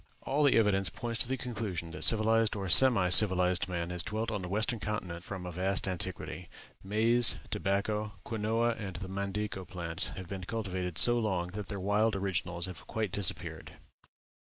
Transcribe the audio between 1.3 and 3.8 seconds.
conclusion that civilized or semi civilized